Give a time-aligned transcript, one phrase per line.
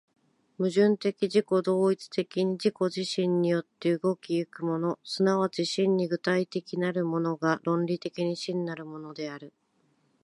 [0.57, 9.53] 矛盾的自己同一的に自己自身によって動き行くもの、即ち真に具体的なるものが、論理的に真なるものである。